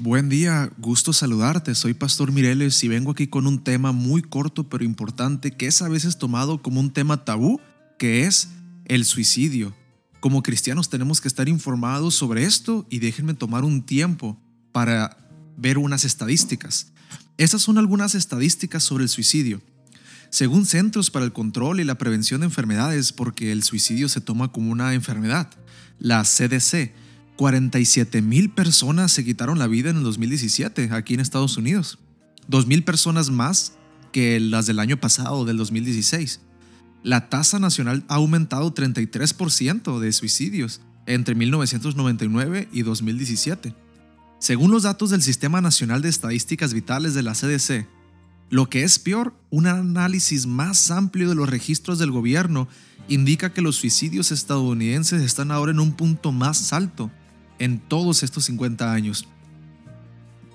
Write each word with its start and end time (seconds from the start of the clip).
Buen 0.00 0.28
día, 0.28 0.70
gusto 0.78 1.12
saludarte. 1.12 1.74
Soy 1.74 1.92
Pastor 1.92 2.30
Mireles 2.30 2.84
y 2.84 2.88
vengo 2.88 3.10
aquí 3.10 3.26
con 3.26 3.48
un 3.48 3.64
tema 3.64 3.90
muy 3.90 4.22
corto 4.22 4.68
pero 4.68 4.84
importante 4.84 5.50
que 5.50 5.66
es 5.66 5.82
a 5.82 5.88
veces 5.88 6.18
tomado 6.18 6.62
como 6.62 6.78
un 6.78 6.92
tema 6.92 7.24
tabú, 7.24 7.60
que 7.98 8.24
es 8.24 8.50
el 8.84 9.04
suicidio. 9.04 9.74
Como 10.20 10.44
cristianos 10.44 10.88
tenemos 10.88 11.20
que 11.20 11.26
estar 11.26 11.48
informados 11.48 12.14
sobre 12.14 12.44
esto 12.44 12.86
y 12.88 13.00
déjenme 13.00 13.34
tomar 13.34 13.64
un 13.64 13.82
tiempo 13.82 14.40
para 14.70 15.16
ver 15.56 15.78
unas 15.78 16.04
estadísticas. 16.04 16.92
Estas 17.36 17.62
son 17.62 17.76
algunas 17.76 18.14
estadísticas 18.14 18.84
sobre 18.84 19.02
el 19.02 19.10
suicidio. 19.10 19.60
Según 20.30 20.64
Centros 20.64 21.10
para 21.10 21.24
el 21.24 21.32
Control 21.32 21.80
y 21.80 21.84
la 21.84 21.98
Prevención 21.98 22.42
de 22.42 22.46
Enfermedades, 22.46 23.12
porque 23.12 23.50
el 23.50 23.64
suicidio 23.64 24.08
se 24.08 24.20
toma 24.20 24.52
como 24.52 24.70
una 24.70 24.94
enfermedad, 24.94 25.50
la 25.98 26.22
CDC, 26.22 26.92
47 27.38 28.20
mil 28.20 28.50
personas 28.50 29.12
se 29.12 29.24
quitaron 29.24 29.60
la 29.60 29.68
vida 29.68 29.90
en 29.90 29.98
el 29.98 30.02
2017 30.02 30.88
aquí 30.90 31.14
en 31.14 31.20
Estados 31.20 31.56
Unidos. 31.56 32.00
2 32.48 32.66
mil 32.66 32.82
personas 32.82 33.30
más 33.30 33.74
que 34.10 34.40
las 34.40 34.66
del 34.66 34.80
año 34.80 34.98
pasado, 34.98 35.44
del 35.44 35.56
2016. 35.56 36.40
La 37.04 37.28
tasa 37.28 37.60
nacional 37.60 38.02
ha 38.08 38.16
aumentado 38.16 38.74
33% 38.74 40.00
de 40.00 40.12
suicidios 40.12 40.80
entre 41.06 41.36
1999 41.36 42.68
y 42.72 42.82
2017. 42.82 43.72
Según 44.40 44.72
los 44.72 44.82
datos 44.82 45.10
del 45.10 45.22
Sistema 45.22 45.60
Nacional 45.60 46.02
de 46.02 46.08
Estadísticas 46.08 46.74
Vitales 46.74 47.14
de 47.14 47.22
la 47.22 47.34
CDC, 47.34 47.86
lo 48.50 48.68
que 48.68 48.82
es 48.82 48.98
peor, 48.98 49.32
un 49.50 49.68
análisis 49.68 50.46
más 50.46 50.90
amplio 50.90 51.28
de 51.28 51.36
los 51.36 51.48
registros 51.48 52.00
del 52.00 52.10
gobierno 52.10 52.66
indica 53.06 53.52
que 53.52 53.62
los 53.62 53.76
suicidios 53.76 54.32
estadounidenses 54.32 55.22
están 55.22 55.52
ahora 55.52 55.70
en 55.70 55.78
un 55.78 55.92
punto 55.92 56.32
más 56.32 56.72
alto 56.72 57.12
en 57.58 57.78
todos 57.78 58.22
estos 58.22 58.44
50 58.46 58.92
años. 58.92 59.26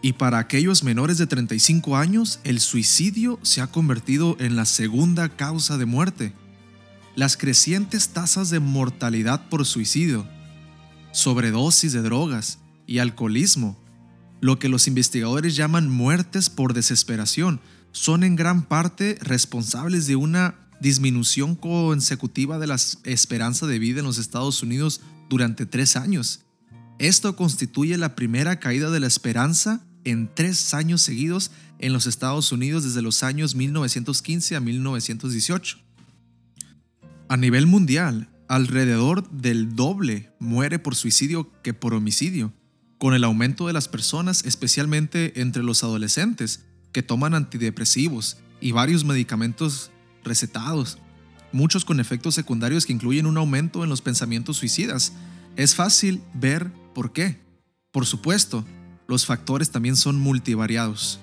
Y 0.01 0.13
para 0.13 0.37
aquellos 0.37 0.83
menores 0.83 1.17
de 1.17 1.27
35 1.27 1.95
años, 1.95 2.39
el 2.43 2.59
suicidio 2.59 3.39
se 3.41 3.61
ha 3.61 3.67
convertido 3.67 4.35
en 4.39 4.57
la 4.57 4.65
segunda 4.65 5.29
causa 5.29 5.77
de 5.77 5.85
muerte. 5.85 6.33
Las 7.15 7.37
crecientes 7.37 8.09
tasas 8.09 8.49
de 8.49 8.59
mortalidad 8.59 9.47
por 9.47 9.65
suicidio, 9.65 10.27
sobredosis 11.13 11.93
de 11.93 12.01
drogas 12.01 12.59
y 12.85 12.99
alcoholismo, 12.99 13.79
lo 14.41 14.59
que 14.59 14.67
los 14.67 14.87
investigadores 14.87 15.55
llaman 15.55 15.89
muertes 15.89 16.49
por 16.49 16.73
desesperación, 16.73 17.61
son 17.93 18.23
en 18.23 18.35
gran 18.35 18.63
parte 18.63 19.17
responsables 19.21 20.05
de 20.05 20.17
una 20.17 20.55
disminución 20.81 21.55
consecutiva 21.55 22.59
de 22.59 22.67
la 22.67 22.75
esperanza 23.05 23.67
de 23.67 23.79
vida 23.79 23.99
en 23.99 24.05
los 24.05 24.17
Estados 24.17 24.61
Unidos 24.63 24.99
durante 25.29 25.65
tres 25.65 25.95
años. 25.95 26.42
Esto 27.03 27.35
constituye 27.35 27.97
la 27.97 28.15
primera 28.15 28.61
caída 28.61 28.89
de 28.89 29.01
la 29.01 29.07
esperanza 29.07 29.81
en 30.05 30.33
tres 30.33 30.73
años 30.73 31.01
seguidos 31.01 31.51
en 31.79 31.91
los 31.91 32.07
Estados 32.07 32.53
Unidos 32.53 32.85
desde 32.85 33.01
los 33.01 33.23
años 33.23 33.55
1915 33.55 34.55
a 34.55 34.61
1918. 34.61 35.79
A 37.27 37.35
nivel 37.35 37.67
mundial, 37.67 38.29
alrededor 38.47 39.29
del 39.31 39.75
doble 39.75 40.31
muere 40.39 40.79
por 40.79 40.95
suicidio 40.95 41.51
que 41.61 41.73
por 41.73 41.93
homicidio, 41.93 42.53
con 42.99 43.13
el 43.13 43.25
aumento 43.25 43.67
de 43.67 43.73
las 43.73 43.89
personas, 43.89 44.45
especialmente 44.45 45.41
entre 45.41 45.61
los 45.61 45.83
adolescentes, 45.83 46.63
que 46.93 47.03
toman 47.03 47.35
antidepresivos 47.35 48.37
y 48.61 48.71
varios 48.71 49.03
medicamentos 49.03 49.91
recetados, 50.23 50.99
muchos 51.51 51.83
con 51.83 51.99
efectos 51.99 52.33
secundarios 52.33 52.85
que 52.85 52.93
incluyen 52.93 53.25
un 53.25 53.37
aumento 53.37 53.83
en 53.83 53.89
los 53.89 54.01
pensamientos 54.01 54.55
suicidas. 54.55 55.11
Es 55.57 55.75
fácil 55.75 56.21
ver 56.33 56.71
¿Por 56.93 57.11
qué? 57.11 57.41
Por 57.91 58.05
supuesto, 58.05 58.65
los 59.07 59.25
factores 59.25 59.71
también 59.71 59.95
son 59.95 60.19
multivariados. 60.19 61.19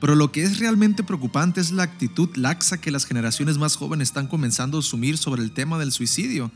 Pero 0.00 0.14
lo 0.14 0.30
que 0.30 0.42
es 0.42 0.58
realmente 0.58 1.02
preocupante 1.02 1.60
es 1.60 1.70
la 1.70 1.84
actitud 1.84 2.28
laxa 2.36 2.80
que 2.80 2.90
las 2.90 3.06
generaciones 3.06 3.56
más 3.58 3.76
jóvenes 3.76 4.08
están 4.08 4.26
comenzando 4.26 4.76
a 4.76 4.80
asumir 4.80 5.16
sobre 5.16 5.42
el 5.42 5.52
tema 5.52 5.78
del 5.78 5.92
suicidio. 5.92 6.52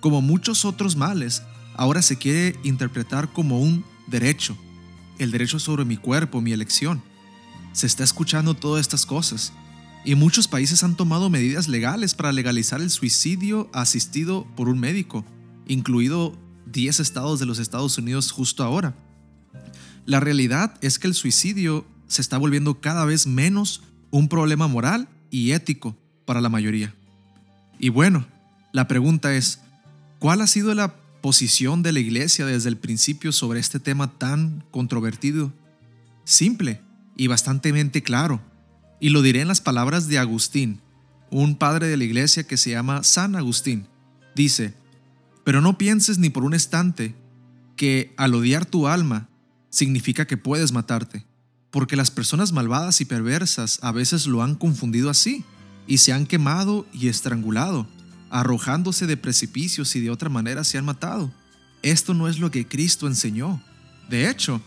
Como 0.00 0.20
muchos 0.20 0.64
otros 0.64 0.96
males, 0.96 1.42
ahora 1.76 2.02
se 2.02 2.16
quiere 2.16 2.58
interpretar 2.62 3.32
como 3.32 3.60
un 3.60 3.84
derecho, 4.06 4.56
el 5.18 5.30
derecho 5.30 5.58
sobre 5.58 5.84
mi 5.84 5.96
cuerpo, 5.96 6.42
mi 6.42 6.52
elección. 6.52 7.02
Se 7.72 7.86
está 7.86 8.04
escuchando 8.04 8.54
todas 8.54 8.82
estas 8.82 9.06
cosas, 9.06 9.52
y 10.04 10.14
muchos 10.14 10.48
países 10.48 10.84
han 10.84 10.96
tomado 10.96 11.30
medidas 11.30 11.66
legales 11.66 12.14
para 12.14 12.32
legalizar 12.32 12.82
el 12.82 12.90
suicidio 12.90 13.70
asistido 13.72 14.46
por 14.54 14.68
un 14.68 14.78
médico, 14.78 15.24
incluido 15.66 16.36
10 16.66 17.00
estados 17.00 17.40
de 17.40 17.46
los 17.46 17.58
Estados 17.58 17.98
Unidos 17.98 18.32
justo 18.32 18.62
ahora. 18.62 18.94
La 20.06 20.20
realidad 20.20 20.76
es 20.80 20.98
que 20.98 21.06
el 21.06 21.14
suicidio 21.14 21.86
se 22.08 22.20
está 22.20 22.38
volviendo 22.38 22.80
cada 22.80 23.04
vez 23.04 23.26
menos 23.26 23.82
un 24.10 24.28
problema 24.28 24.68
moral 24.68 25.08
y 25.30 25.52
ético 25.52 25.96
para 26.24 26.40
la 26.40 26.48
mayoría. 26.48 26.94
Y 27.78 27.88
bueno, 27.88 28.26
la 28.72 28.86
pregunta 28.86 29.34
es, 29.34 29.60
¿cuál 30.18 30.40
ha 30.40 30.46
sido 30.46 30.74
la 30.74 30.94
posición 31.20 31.82
de 31.82 31.92
la 31.92 32.00
iglesia 32.00 32.46
desde 32.46 32.68
el 32.68 32.76
principio 32.76 33.32
sobre 33.32 33.60
este 33.60 33.80
tema 33.80 34.18
tan 34.18 34.64
controvertido? 34.70 35.52
Simple 36.24 36.80
y 37.16 37.26
bastante 37.26 38.02
claro. 38.02 38.40
Y 39.00 39.08
lo 39.08 39.22
diré 39.22 39.40
en 39.40 39.48
las 39.48 39.60
palabras 39.60 40.08
de 40.08 40.18
Agustín, 40.18 40.80
un 41.30 41.56
padre 41.56 41.88
de 41.88 41.96
la 41.96 42.04
iglesia 42.04 42.46
que 42.46 42.56
se 42.56 42.70
llama 42.70 43.02
San 43.02 43.36
Agustín. 43.36 43.86
Dice, 44.34 44.74
pero 45.44 45.60
no 45.60 45.78
pienses 45.78 46.18
ni 46.18 46.30
por 46.30 46.42
un 46.42 46.54
instante 46.54 47.14
que 47.76 48.14
al 48.16 48.34
odiar 48.34 48.66
tu 48.66 48.88
alma 48.88 49.28
significa 49.70 50.26
que 50.26 50.36
puedes 50.36 50.72
matarte, 50.72 51.26
porque 51.70 51.96
las 51.96 52.10
personas 52.10 52.52
malvadas 52.52 53.00
y 53.00 53.04
perversas 53.04 53.78
a 53.82 53.92
veces 53.92 54.26
lo 54.26 54.42
han 54.42 54.54
confundido 54.54 55.10
así 55.10 55.44
y 55.86 55.98
se 55.98 56.12
han 56.12 56.26
quemado 56.26 56.86
y 56.92 57.08
estrangulado, 57.08 57.86
arrojándose 58.30 59.06
de 59.06 59.16
precipicios 59.16 59.94
y 59.96 60.00
de 60.00 60.10
otra 60.10 60.30
manera 60.30 60.64
se 60.64 60.78
han 60.78 60.84
matado. 60.84 61.32
Esto 61.82 62.14
no 62.14 62.28
es 62.28 62.38
lo 62.38 62.50
que 62.50 62.66
Cristo 62.66 63.06
enseñó. 63.06 63.62
De 64.08 64.30
hecho, 64.30 64.62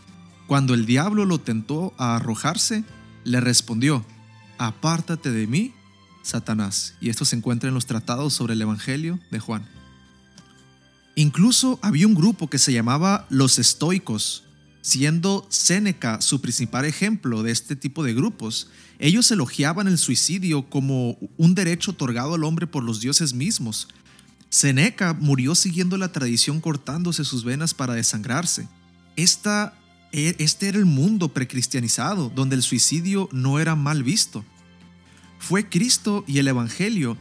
cuando 0.45 0.73
el 0.73 0.85
diablo 0.85 1.25
lo 1.25 1.39
tentó 1.39 1.93
a 1.97 2.15
arrojarse, 2.15 2.83
le 3.23 3.41
respondió, 3.41 4.05
apártate 4.57 5.31
de 5.31 5.47
mí, 5.47 5.73
Satanás. 6.21 6.95
Y 7.01 7.09
esto 7.09 7.25
se 7.25 7.35
encuentra 7.35 7.69
en 7.69 7.73
los 7.73 7.85
tratados 7.85 8.33
sobre 8.33 8.53
el 8.53 8.61
Evangelio 8.61 9.19
de 9.31 9.39
Juan. 9.39 9.76
Incluso 11.17 11.79
había 11.81 12.05
un 12.05 12.13
grupo 12.13 12.47
que 12.47 12.59
se 12.59 12.71
llamaba 12.71 13.25
los 13.31 13.57
estoicos, 13.57 14.43
siendo 14.81 15.47
Séneca 15.49 16.21
su 16.21 16.41
principal 16.41 16.85
ejemplo 16.85 17.41
de 17.41 17.51
este 17.51 17.75
tipo 17.75 18.03
de 18.03 18.13
grupos. 18.13 18.69
Ellos 18.99 19.31
elogiaban 19.31 19.87
el 19.87 19.97
suicidio 19.97 20.69
como 20.69 21.17
un 21.37 21.55
derecho 21.55 21.89
otorgado 21.89 22.35
al 22.35 22.43
hombre 22.43 22.67
por 22.67 22.83
los 22.83 23.01
dioses 23.01 23.33
mismos. 23.33 23.87
Séneca 24.49 25.15
murió 25.15 25.55
siguiendo 25.55 25.97
la 25.97 26.11
tradición 26.11 26.61
cortándose 26.61 27.25
sus 27.25 27.43
venas 27.43 27.73
para 27.73 27.95
desangrarse. 27.95 28.67
Esta, 29.15 29.73
e, 30.11 30.35
este 30.37 30.67
era 30.67 30.77
el 30.77 30.85
mundo 30.85 31.29
precristianizado, 31.29 32.29
donde 32.29 32.55
el 32.55 32.61
suicidio 32.61 33.27
no 33.31 33.57
era 33.57 33.75
mal 33.75 34.03
visto. 34.03 34.45
Fue 35.39 35.67
Cristo 35.67 36.23
y 36.27 36.37
el 36.37 36.47
Evangelio 36.47 37.17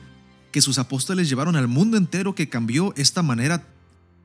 que 0.53 0.61
sus 0.61 0.79
apóstoles 0.79 1.31
llevaron 1.31 1.57
al 1.57 1.67
mundo 1.67 1.97
entero 1.97 2.35
que 2.35 2.51
cambió 2.51 2.93
esta 2.99 3.23
manera 3.23 3.67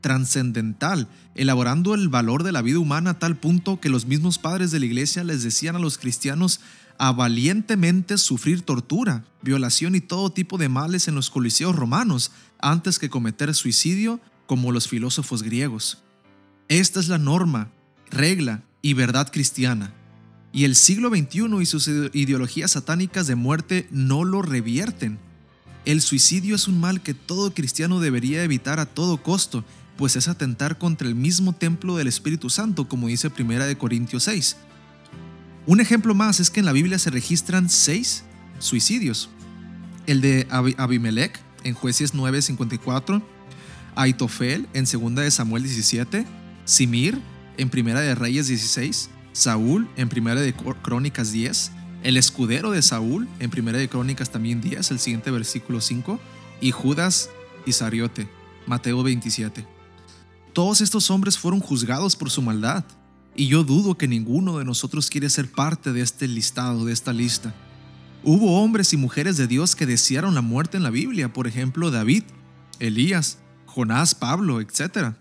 trascendental, 0.02 1.08
elaborando 1.36 1.94
el 1.94 2.10
valor 2.10 2.44
de 2.44 2.52
la 2.52 2.62
vida 2.62 2.80
humana 2.80 3.12
a 3.12 3.20
tal 3.20 3.38
punto 3.38 3.80
que 3.80 3.90
los 3.90 4.06
mismos 4.06 4.38
padres 4.38 4.72
de 4.72 4.80
la 4.80 4.86
iglesia 4.86 5.24
les 5.24 5.44
decían 5.44 5.76
a 5.76 5.80
los 5.80 5.98
cristianos 5.98 6.60
a 6.98 7.12
valientemente 7.12 8.18
sufrir 8.18 8.62
tortura, 8.62 9.26
violación 9.42 9.96
y 9.96 10.02
todo 10.02 10.32
tipo 10.32 10.58
de 10.58 10.70
males 10.70 11.08
en 11.08 11.16
los 11.16 11.30
coliseos 11.30 11.76
romanos 11.76 12.32
antes 12.60 13.00
que 13.00 13.10
cometer 13.10 13.54
suicidio 13.56 14.20
como 14.46 14.72
los 14.72 14.88
filósofos 14.88 15.44
griegos. 15.44 16.04
Esta 16.68 17.00
es 17.00 17.08
la 17.08 17.18
norma, 17.18 17.72
regla 18.10 18.64
y 18.82 18.94
verdad 18.94 19.32
cristiana. 19.32 19.94
Y 20.54 20.66
el 20.66 20.76
siglo 20.76 21.10
XXI 21.10 21.62
y 21.62 21.66
sus 21.66 21.88
ideologías 21.88 22.72
satánicas 22.72 23.26
de 23.28 23.36
muerte 23.36 23.88
no 23.90 24.24
lo 24.26 24.42
revierten. 24.42 25.18
El 25.86 26.02
suicidio 26.02 26.56
es 26.56 26.68
un 26.68 26.80
mal 26.80 27.02
que 27.02 27.14
todo 27.14 27.54
cristiano 27.54 28.00
debería 28.00 28.44
evitar 28.44 28.80
a 28.80 28.86
todo 28.86 29.24
costo 29.24 29.64
pues 29.98 30.16
es 30.16 30.28
atentar 30.28 30.78
contra 30.78 31.08
el 31.08 31.16
mismo 31.16 31.54
templo 31.54 31.96
del 31.96 32.08
Espíritu 32.08 32.50
Santo, 32.50 32.88
como 32.88 33.08
dice 33.08 33.32
1 33.38 33.66
de 33.66 33.78
Corintios 33.78 34.24
6. 34.24 34.58
Un 35.68 35.80
ejemplo 35.80 36.16
más 36.16 36.40
es 36.40 36.50
que 36.50 36.60
en 36.60 36.66
la 36.66 36.72
Biblia 36.72 36.98
se 36.98 37.12
registran 37.12 37.70
seis 37.70 38.24
suicidios. 38.60 39.30
El 40.08 40.22
de 40.22 40.48
Abimelech 40.50 41.40
en 41.64 41.76
Jueces 41.76 42.16
9:54, 42.16 43.22
Aitofel 43.96 44.68
en 44.74 44.86
2 44.86 45.16
de 45.16 45.32
Samuel 45.32 45.64
17, 45.64 46.26
Simir 46.66 47.22
en 47.58 47.70
1 47.72 48.00
de 48.00 48.16
Reyes 48.16 48.48
16, 48.48 49.10
Saúl 49.34 49.88
en 49.98 50.10
1 50.16 50.36
de 50.36 50.54
Crónicas 50.54 51.32
10, 51.32 51.72
el 52.04 52.18
escudero 52.18 52.72
de 52.72 52.82
Saúl 52.82 53.28
en 53.40 53.52
1 53.56 53.72
de 53.78 53.88
Crónicas 53.88 54.32
también 54.32 54.62
10, 54.62 54.90
el 54.92 55.00
siguiente 55.00 55.30
versículo 55.30 55.80
5, 55.80 56.20
y 56.60 56.72
Judas 56.72 57.30
Isariote, 57.66 58.28
Mateo 58.66 59.04
27. 59.04 59.81
Todos 60.54 60.82
estos 60.82 61.10
hombres 61.10 61.38
fueron 61.38 61.62
juzgados 61.62 62.16
por 62.16 62.30
su 62.30 62.42
maldad, 62.42 62.84
y 63.36 63.48
yo 63.48 63.64
dudo 63.64 63.98
que 63.98 64.08
ninguno 64.08 64.58
de 64.58 64.66
nosotros 64.66 65.10
quiere 65.10 65.30
ser 65.30 65.50
parte 65.50 65.94
de 65.94 66.02
este 66.02 66.28
listado, 66.28 66.84
de 66.86 66.92
esta 66.92 67.14
lista. 67.14 67.54
Hubo 68.24 68.62
hombres 68.62 68.92
y 68.92 68.98
mujeres 68.98 69.38
de 69.38 69.48
Dios 69.48 69.76
que 69.76 69.86
desearon 69.86 70.36
la 70.36 70.42
muerte 70.42 70.76
en 70.76 70.84
la 70.84 70.90
Biblia, 70.90 71.32
por 71.32 71.48
ejemplo 71.48 71.90
David, 71.90 72.24
Elías, 72.80 73.38
Jonás, 73.66 74.14
Pablo, 74.14 74.60
etc. 74.60 75.16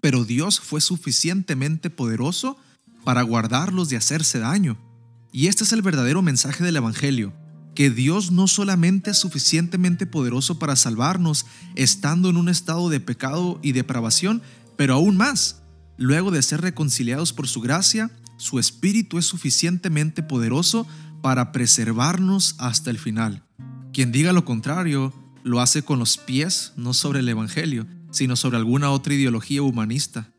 Pero 0.00 0.24
Dios 0.24 0.60
fue 0.60 0.80
suficientemente 0.82 1.88
poderoso 1.88 2.58
para 3.04 3.22
guardarlos 3.22 3.88
de 3.88 3.96
hacerse 3.96 4.38
daño. 4.38 4.76
Y 5.32 5.46
este 5.46 5.64
es 5.64 5.72
el 5.72 5.82
verdadero 5.82 6.20
mensaje 6.20 6.62
del 6.62 6.76
Evangelio, 6.76 7.32
que 7.78 7.90
Dios 7.90 8.32
no 8.32 8.48
solamente 8.48 9.12
es 9.12 9.18
suficientemente 9.18 10.04
poderoso 10.04 10.58
para 10.58 10.74
salvarnos 10.74 11.46
estando 11.76 12.28
en 12.28 12.36
un 12.36 12.48
estado 12.48 12.88
de 12.88 12.98
pecado 12.98 13.60
y 13.62 13.70
depravación, 13.70 14.42
pero 14.76 14.94
aún 14.94 15.16
más, 15.16 15.62
luego 15.96 16.32
de 16.32 16.42
ser 16.42 16.60
reconciliados 16.60 17.32
por 17.32 17.46
su 17.46 17.60
gracia, 17.60 18.10
su 18.36 18.58
Espíritu 18.58 19.16
es 19.16 19.26
suficientemente 19.26 20.24
poderoso 20.24 20.88
para 21.22 21.52
preservarnos 21.52 22.56
hasta 22.58 22.90
el 22.90 22.98
final. 22.98 23.44
Quien 23.92 24.10
diga 24.10 24.32
lo 24.32 24.44
contrario, 24.44 25.14
lo 25.44 25.60
hace 25.60 25.82
con 25.82 26.00
los 26.00 26.18
pies, 26.18 26.72
no 26.74 26.92
sobre 26.94 27.20
el 27.20 27.28
Evangelio, 27.28 27.86
sino 28.10 28.34
sobre 28.34 28.56
alguna 28.56 28.90
otra 28.90 29.14
ideología 29.14 29.62
humanista. 29.62 30.32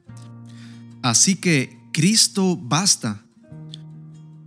Así 1.02 1.38
que 1.38 1.80
Cristo 1.94 2.58
basta. 2.58 3.24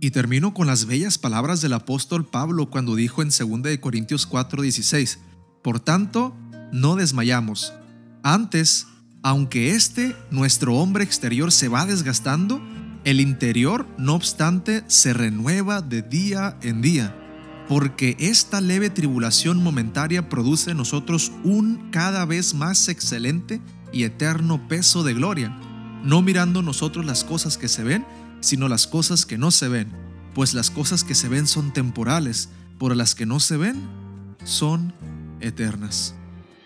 Y 0.03 0.11
termino 0.11 0.53
con 0.53 0.67
las 0.67 0.85
bellas 0.85 1.17
palabras 1.17 1.61
del 1.61 1.71
apóstol 1.71 2.25
Pablo 2.25 2.69
cuando 2.69 2.93
dijo 2.93 3.21
en 3.21 3.29
2 3.29 3.77
Corintios 3.79 4.29
4:16, 4.29 5.19
Por 5.61 5.79
tanto, 5.79 6.35
no 6.73 6.97
desmayamos. 6.97 7.71
Antes, 8.21 8.85
aunque 9.21 9.75
este, 9.75 10.13
nuestro 10.29 10.75
hombre 10.75 11.05
exterior, 11.05 11.53
se 11.53 11.69
va 11.69 11.85
desgastando, 11.85 12.61
el 13.05 13.21
interior, 13.21 13.87
no 13.97 14.15
obstante, 14.15 14.83
se 14.87 15.13
renueva 15.13 15.81
de 15.81 16.01
día 16.01 16.57
en 16.61 16.81
día, 16.81 17.15
porque 17.69 18.17
esta 18.19 18.59
leve 18.59 18.89
tribulación 18.89 19.63
momentaria 19.63 20.27
produce 20.27 20.71
en 20.71 20.77
nosotros 20.79 21.31
un 21.45 21.91
cada 21.91 22.25
vez 22.25 22.53
más 22.53 22.89
excelente 22.89 23.61
y 23.93 24.03
eterno 24.03 24.67
peso 24.67 25.03
de 25.03 25.13
gloria, 25.13 25.57
no 26.03 26.21
mirando 26.21 26.61
nosotros 26.61 27.05
las 27.05 27.23
cosas 27.23 27.57
que 27.57 27.67
se 27.67 27.83
ven, 27.83 28.05
sino 28.41 28.67
las 28.67 28.87
cosas 28.87 29.25
que 29.25 29.37
no 29.37 29.51
se 29.51 29.69
ven, 29.69 29.91
pues 30.35 30.53
las 30.53 30.69
cosas 30.69 31.03
que 31.03 31.15
se 31.15 31.29
ven 31.29 31.47
son 31.47 31.73
temporales, 31.73 32.49
por 32.77 32.95
las 32.95 33.15
que 33.15 33.25
no 33.25 33.39
se 33.39 33.57
ven 33.57 33.87
son 34.43 34.93
eternas. 35.39 36.15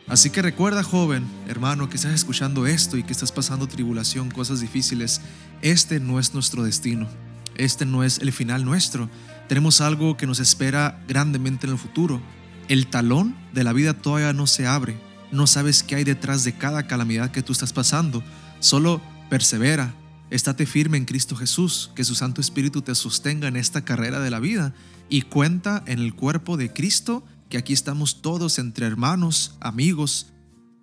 Así 0.08 0.30
que 0.30 0.42
recuerda, 0.42 0.84
joven, 0.84 1.28
hermano, 1.48 1.90
que 1.90 1.98
estás 1.98 2.14
escuchando 2.14 2.66
esto 2.66 2.98
y 2.98 3.04
que 3.04 3.12
estás 3.12 3.32
pasando 3.32 3.68
tribulación, 3.68 4.32
cosas 4.32 4.62
difíciles, 4.62 5.22
este 5.62 6.00
no 6.00 6.18
es 6.18 6.34
nuestro 6.34 6.64
destino, 6.64 7.08
este 7.56 7.86
no 7.86 8.04
es 8.04 8.20
el 8.20 8.32
final 8.32 8.64
nuestro. 8.64 9.10
Tenemos 9.50 9.82
algo 9.82 10.16
que 10.16 10.26
nos 10.26 10.40
espera 10.40 11.04
grandemente 11.08 11.68
en 11.68 11.74
el 11.74 11.78
futuro. 11.78 12.22
El 12.70 12.88
talón 12.88 13.36
de 13.54 13.66
la 13.66 13.74
vida 13.74 13.94
todavía 13.94 14.32
no 14.34 14.48
se 14.48 14.66
abre. 14.66 14.98
No 15.32 15.46
sabes 15.46 15.84
qué 15.84 15.96
hay 15.96 16.04
detrás 16.06 16.46
de 16.46 16.54
cada 16.54 16.88
calamidad 16.88 17.32
que 17.32 17.44
tú 17.44 17.52
estás 17.52 17.74
pasando. 17.74 18.24
Solo 18.60 19.02
persevera, 19.30 19.94
estate 20.30 20.66
firme 20.66 20.98
en 20.98 21.06
Cristo 21.06 21.36
Jesús, 21.36 21.92
que 21.96 22.04
su 22.04 22.16
Santo 22.16 22.42
Espíritu 22.42 22.82
te 22.82 22.96
sostenga 22.96 23.48
en 23.48 23.56
esta 23.56 23.84
carrera 23.84 24.20
de 24.20 24.32
la 24.32 24.40
vida 24.40 24.74
y 25.10 25.24
cuenta 25.24 25.84
en 25.88 26.00
el 26.00 26.14
cuerpo 26.14 26.58
de 26.58 26.74
Cristo 26.74 27.24
que 27.50 27.58
aquí 27.58 27.74
estamos 27.74 28.22
todos 28.22 28.60
entre 28.60 28.86
hermanos, 28.86 29.56
amigos, 29.62 30.34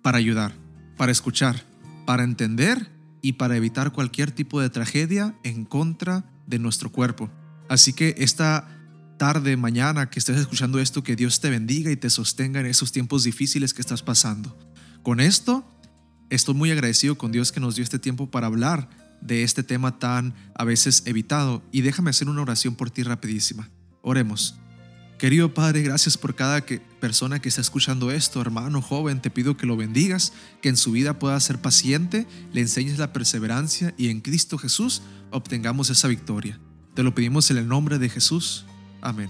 para 0.01 0.17
ayudar, 0.17 0.55
para 0.97 1.11
escuchar, 1.11 1.63
para 2.05 2.23
entender 2.23 2.91
y 3.21 3.33
para 3.33 3.55
evitar 3.55 3.91
cualquier 3.91 4.31
tipo 4.31 4.61
de 4.61 4.69
tragedia 4.69 5.35
en 5.43 5.65
contra 5.65 6.25
de 6.47 6.59
nuestro 6.59 6.91
cuerpo. 6.91 7.29
Así 7.69 7.93
que 7.93 8.15
esta 8.17 8.67
tarde, 9.17 9.57
mañana 9.57 10.09
que 10.09 10.19
estés 10.19 10.37
escuchando 10.37 10.79
esto, 10.79 11.03
que 11.03 11.15
Dios 11.15 11.39
te 11.39 11.49
bendiga 11.49 11.91
y 11.91 11.95
te 11.95 12.09
sostenga 12.09 12.59
en 12.59 12.65
esos 12.65 12.91
tiempos 12.91 13.23
difíciles 13.23 13.73
que 13.73 13.81
estás 13.81 14.03
pasando. 14.03 14.57
Con 15.03 15.19
esto, 15.19 15.67
estoy 16.29 16.55
muy 16.55 16.71
agradecido 16.71 17.17
con 17.17 17.31
Dios 17.31 17.51
que 17.51 17.59
nos 17.59 17.75
dio 17.75 17.83
este 17.83 17.99
tiempo 17.99 18.29
para 18.29 18.47
hablar 18.47 18.89
de 19.21 19.43
este 19.43 19.63
tema 19.63 19.99
tan 19.99 20.33
a 20.53 20.63
veces 20.63 21.03
evitado 21.05 21.63
y 21.71 21.81
déjame 21.81 22.09
hacer 22.09 22.29
una 22.29 22.41
oración 22.41 22.75
por 22.75 22.89
ti 22.89 23.03
rapidísima. 23.03 23.69
Oremos. 24.01 24.55
Querido 25.17 25.53
Padre, 25.53 25.81
gracias 25.81 26.17
por 26.17 26.35
cada 26.35 26.65
persona 26.99 27.39
que 27.39 27.47
está 27.47 27.61
escuchando 27.61 28.11
esto, 28.11 28.41
hermano, 28.41 28.81
joven, 28.81 29.21
te 29.21 29.29
pido 29.29 29.55
que 29.55 29.65
lo 29.65 29.77
bendigas, 29.77 30.33
que 30.61 30.67
en 30.67 30.75
su 30.75 30.91
vida 30.91 31.19
pueda 31.19 31.39
ser 31.39 31.59
paciente, 31.59 32.27
le 32.51 32.61
enseñes 32.61 32.99
la 32.99 33.13
perseverancia 33.13 33.93
y 33.97 34.09
en 34.09 34.19
Cristo 34.19 34.57
Jesús 34.57 35.01
obtengamos 35.31 35.89
esa 35.89 36.09
victoria. 36.09 36.59
Te 36.95 37.03
lo 37.03 37.15
pedimos 37.15 37.49
en 37.49 37.57
el 37.57 37.67
nombre 37.67 37.97
de 37.97 38.09
Jesús. 38.09 38.65
Amén. 39.01 39.29